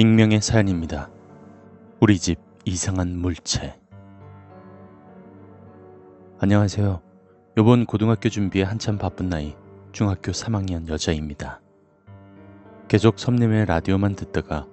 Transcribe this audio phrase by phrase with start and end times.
[0.00, 1.10] 익명의 사연입니다.
[1.98, 3.80] 우리 집 이상한 물체.
[6.38, 7.02] 안녕하세요.
[7.56, 9.56] 요번 고등학교 준비에 한참 바쁜 나이
[9.90, 11.60] 중학교 3학년 여자입니다.
[12.86, 14.68] 계속 섬님의 라디오만 듣다가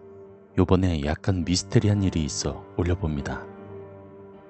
[0.59, 3.43] 요번에 약간 미스테리한 일이 있어 올려봅니다.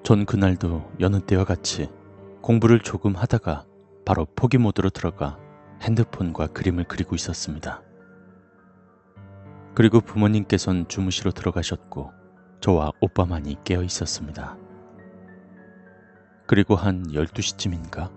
[0.02, 1.88] 전 그날도 여느 때와 같이
[2.42, 3.64] 공부를 조금 하다가
[4.04, 5.38] 바로 포기 모드로 들어가
[5.80, 7.85] 핸드폰과 그림을 그리고 있었습니다.
[9.76, 12.10] 그리고 부모님께선 주무시러 들어가셨고
[12.60, 14.56] 저와 오빠만이 깨어 있었습니다.
[16.46, 18.10] 그리고 한 12시쯤인가?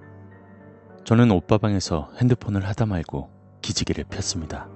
[1.04, 3.30] 저는 오빠 방에서 핸드폰을 하다 말고
[3.62, 4.70] 기지개를 폈습니다.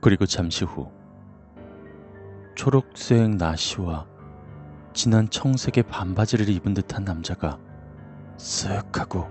[0.00, 0.90] 그리고 잠시 후
[2.56, 4.04] 초록색 나시와
[4.94, 7.60] 진한 청색의 반바지를 입은 듯한 남자가
[8.36, 9.28] 쓱 하고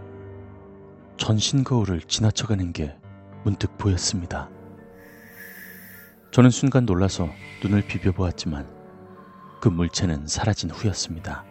[1.17, 2.97] 전신 거울을 지나쳐가는 게
[3.43, 4.49] 문득 보였습니다.
[6.37, 7.27] 저는 순간 놀라서
[7.63, 8.69] 눈을 비벼보았지만
[9.59, 11.43] 그 물체는 사라진 후였습니다.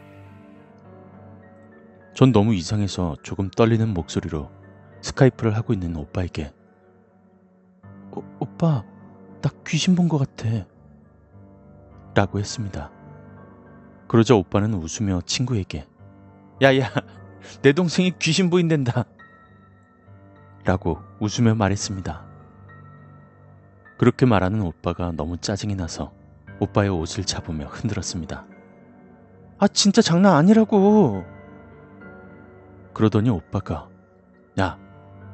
[2.15, 4.48] 전 너무 이상해서 조금 떨리는 목소리로
[5.01, 6.53] 스카이프를 하고 있는 오빠에게
[8.12, 8.84] 오, 오빠,
[9.42, 10.64] 나 귀신 본 것 같아.
[12.14, 12.92] 라고 했습니다.
[14.07, 15.84] 그러자 오빠는 웃으며 친구에게
[16.62, 16.92] 야야,
[17.62, 19.05] 내 동생이 귀신 보인댄다.
[20.64, 22.25] 라고 웃으며 말했습니다.
[23.98, 26.12] 그렇게 말하는 오빠가 너무 짜증이 나서
[26.61, 28.47] 오빠의 옷을 잡으며 흔들었습니다.
[29.58, 31.25] 아, 진짜 장난 아니라고!
[32.92, 33.89] 그러더니 오빠가,
[34.61, 34.78] 야,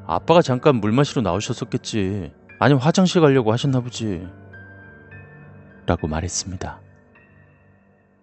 [0.07, 2.33] 아빠가 잠깐 물 마시러 나오셨었겠지.
[2.59, 4.27] 아니면 화장실 가려고 하셨나 보지.
[5.87, 6.81] 라고 말했습니다.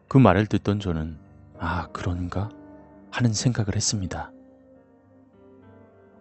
[0.07, 1.17] 그 말을 듣던 저는,
[1.57, 2.49] 아, 그런가?
[3.11, 4.31] 하는 생각을 했습니다.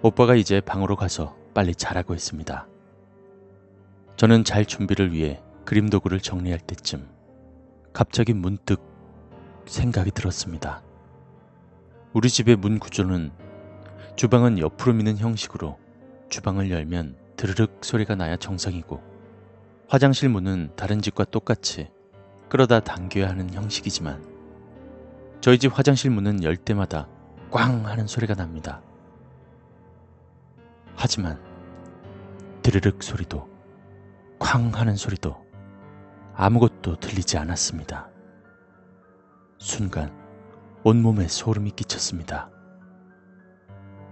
[0.03, 2.67] 오빠가 이제 방으로 가서 빨리 자라고 했습니다.
[4.19, 7.09] 저는 잘 준비를 위해 그림 도구를 정리할 때쯤
[7.93, 8.83] 갑자기 문득
[9.65, 10.83] 생각이 들었습니다.
[12.13, 13.31] 우리 집의 문 구조는
[14.17, 15.79] 주방은 옆으로 미는 형식으로
[16.31, 19.01] 주방을 열면 드르륵 소리가 나야 정상이고
[19.87, 21.89] 화장실 문은 다른 집과 똑같이
[22.49, 24.21] 끌어다 당겨야 하는 형식이지만
[25.41, 27.07] 저희 집 화장실 문은 열 때마다
[27.53, 28.83] 꽝 하는 소리가 납니다.
[30.97, 31.41] 하지만
[32.63, 33.58] 드르륵 소리도
[34.39, 35.37] 쾅 하는 소리도
[36.35, 38.09] 아무것도 들리지 않았습니다.
[39.59, 40.13] 순간
[40.85, 42.51] 온몸에 소름이 끼쳤습니다.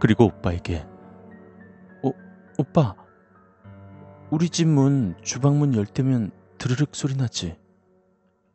[0.00, 0.86] 그리고 오빠에게
[2.02, 2.12] 오,
[2.58, 2.94] 오빠
[4.30, 7.56] 우리 집 문 주방문 열 때면 드르륵 소리 나지.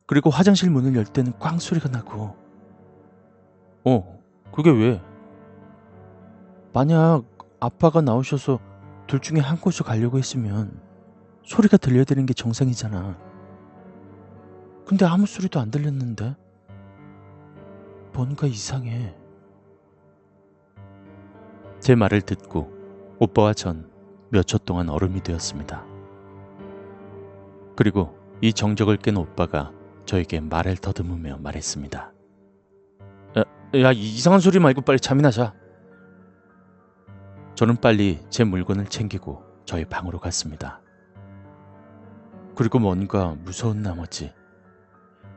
[0.06, 2.36] 그리고 화장실 문을 열 때는 꽝 소리가 나고.
[3.86, 4.20] 어,
[4.54, 5.02] 그게 왜?
[6.74, 7.24] 만약
[7.62, 8.60] 아빠가 나오셔서
[9.08, 10.82] 둘 중에 한 곳을 가려고 했으면
[11.52, 13.18] 소리가 들려야 되는 게 정상이잖아.
[14.86, 16.36] 근데 아무 소리도 안 들렸는데?
[18.14, 19.14] 뭔가 이상해.
[21.82, 22.72] 제 말을 듣고
[23.20, 23.90] 오빠와 전
[24.34, 25.84] 몇 초 동안 얼음이 되었습니다.
[27.76, 29.74] 그리고 이 정적을 깬 오빠가
[30.06, 32.14] 저에게 말을 더듬으며 말했습니다.
[33.38, 33.44] 야,
[33.82, 35.54] 야, 이상한 소리 말고 빨리 잠이나 자.
[37.56, 40.80] 저는 빨리 제 물건을 챙기고 저희 방으로 갔습니다.
[42.62, 44.32] 그리고 뭔가 무서운 나머지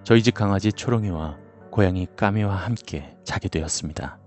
[0.02, 1.38] 저희 집 강아지 초롱이와
[1.70, 4.18] 고양이 까미와 함께 자게 되었습니다.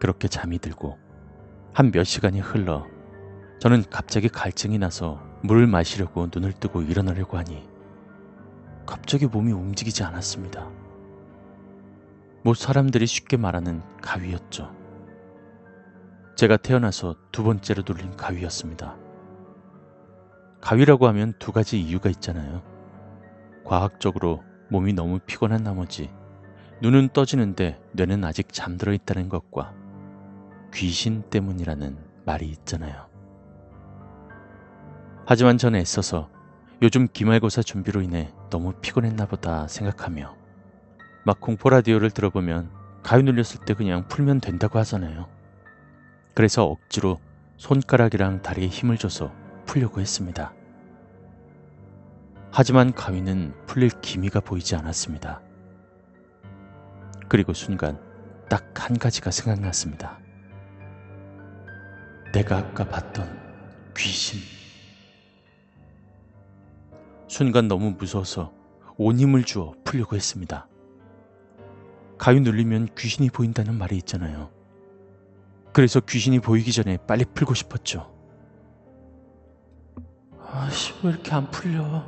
[0.00, 0.98] 그렇게 잠이 들고
[1.72, 2.88] 한 몇 시간이 흘러
[3.60, 7.68] 저는 갑자기 갈증이 나서 물을 마시려고 눈을 뜨고 일어나려고 하니
[8.84, 10.68] 갑자기 몸이 움직이지 않았습니다.
[12.42, 14.74] 뭐 사람들이 쉽게 말하는 가위였죠.
[16.34, 18.96] 제가 태어나서 두 번째로 눌린 가위였습니다.
[20.60, 22.62] 가위라고 하면 두 가지 이유가 있잖아요.
[23.64, 26.10] 과학적으로 몸이 너무 피곤한 나머지
[26.82, 29.74] 눈은 떠지는데 뇌는 아직 잠들어 있다는 것과
[30.72, 33.08] 귀신 때문이라는 말이 있잖아요.
[35.26, 36.28] 하지만 전 애써서
[36.82, 40.34] 요즘 기말고사 준비로 인해 너무 피곤했나 보다 생각하며
[41.24, 42.70] 막 공포 라디오를 들어보면
[43.02, 45.28] 가위 눌렸을 때 그냥 풀면 된다고 하잖아요.
[46.34, 47.18] 그래서 억지로
[47.58, 49.32] 손가락이랑 다리에 힘을 줘서
[49.70, 50.52] 풀려고 했습니다.
[52.50, 55.40] 하지만 가위는 풀릴 기미가 보이지 않았습니다.
[57.28, 58.00] 그리고 순간
[58.48, 60.18] 딱 한 가지가 생각났습니다.
[62.32, 64.40] 내가 아까 봤던 귀신.
[67.28, 68.52] 순간 너무 무서워서
[68.96, 70.66] 온 힘을 주어 풀려고 했습니다.
[72.18, 74.50] 가위 눌리면 귀신이 보인다는 말이 있잖아요.
[75.72, 78.19] 그래서 귀신이 보이기 전에 빨리 풀고 싶었죠.
[80.52, 82.04] 아씨, 왜 이렇게 안 풀려?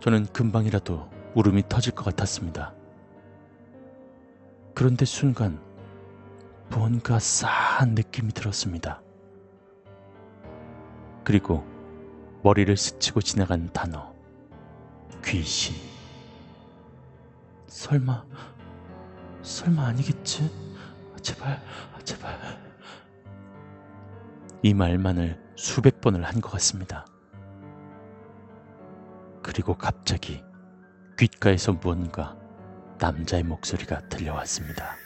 [0.00, 2.72] 저는 금방이라도 울음이 터질 것 같았습니다.
[4.74, 5.60] 그런데 순간
[6.70, 9.02] 뭔가 싸한 느낌이 들었습니다.
[11.22, 11.64] 그리고
[12.42, 14.14] 머리를 스치고 지나간 단어.
[15.24, 15.74] 귀신.
[17.66, 18.24] 설마,
[19.42, 20.50] 설마 아니겠지?
[21.22, 21.60] 제발,
[22.04, 22.38] 제발.
[24.62, 27.06] 이 말만을 수백 번을 한 것 같습니다.
[29.42, 30.42] 그리고 갑자기
[31.18, 32.36] 귓가에서 무언가
[32.98, 34.96] 남자의 목소리가 들려왔습니다.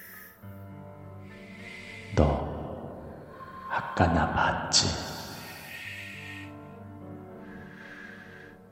[2.16, 2.58] 너
[3.70, 4.86] 아까 나 봤지?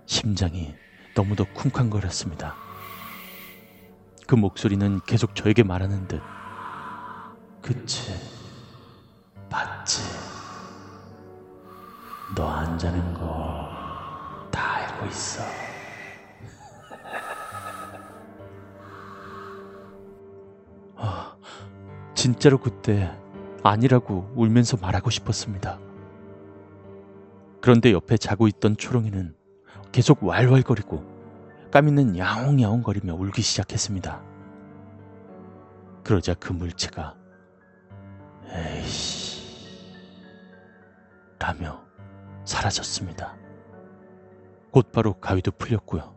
[0.07, 0.75] 심장이
[1.15, 2.55] 너무도 쿵쾅거렸습니다.
[4.27, 6.23] 그 목소리는 계속 저에게 말하는 듯
[7.63, 8.13] 그치
[12.37, 13.67] 너 안 자는 거
[14.51, 15.43] 다 알고 있어
[20.97, 21.37] 아,
[22.15, 23.11] 진짜로 그때
[23.63, 25.79] 아니라고 울면서 말하고 싶었습니다.
[27.61, 29.35] 그런데 옆에 자고 있던 초롱이는
[29.93, 31.17] 계속 왈왈거리고
[31.73, 34.23] 까미는 야옹야옹거리며 울기 시작했습니다.
[36.05, 37.17] 그러자 그 물체가
[38.49, 39.43] 에이씨
[41.39, 41.81] 라며
[42.47, 43.37] 사라졌습니다.
[44.71, 46.15] 곧바로 가위도 풀렸고요.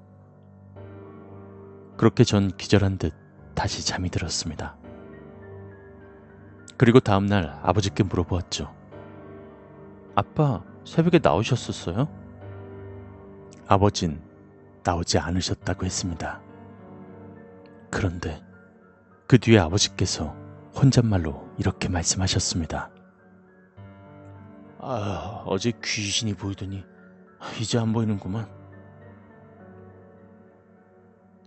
[1.98, 3.14] 그렇게 전 기절한 듯
[3.56, 4.78] 다시 잠이 들었습니다.
[6.78, 8.74] 그리고 다음날 아버지께 물어보았죠.
[10.16, 12.08] 아빠, 새벽에 나오셨었어요?
[13.68, 14.22] 아버진
[14.84, 16.42] 나오지 않으셨다고 했습니다.
[17.92, 18.42] 그런데
[19.28, 20.36] 그 뒤에 아버지께서
[20.76, 22.92] 혼잣말로 이렇게 말씀하셨습니다.
[24.82, 26.86] 아, 어제 귀신이 보이더니
[27.60, 28.48] 이제 안 보이는구만.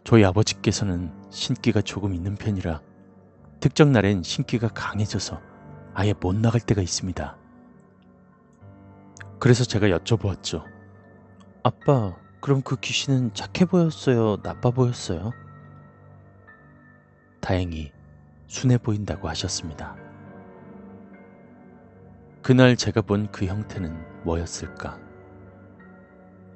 [0.05, 2.83] 저희 아버지께서는 신기가 조금 있는 편이라
[3.61, 5.41] 특정 날엔 신기가 강해져서
[5.95, 7.39] 아예 못 나갈 때가 있습니다.
[9.39, 10.65] 그래서 제가 여쭤보았죠.
[11.63, 14.43] 아빠, 그럼 그 귀신은 착해 보였어요?
[14.43, 15.33] 나빠 보였어요?
[17.41, 17.93] 다행히
[18.47, 20.02] 순해 보인다고 하셨습니다.
[22.43, 24.99] 그날 제가 본 그 형태는 뭐였을까?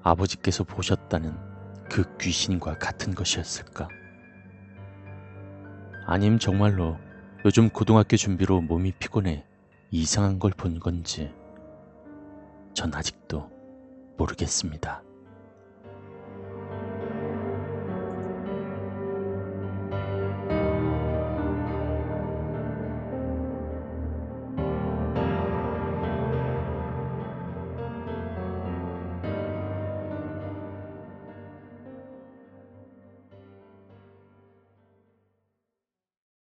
[0.02, 1.36] 아버지께서 보셨다는
[1.90, 3.88] 그 귀신과 같은 것이었을까?
[6.06, 6.98] 아님 정말로
[7.44, 9.44] 요즘 고등학교 준비로 몸이 피곤해
[9.90, 11.32] 이상한 걸 본 건지
[12.74, 13.48] 전 아직도
[14.16, 15.02] 모르겠습니다.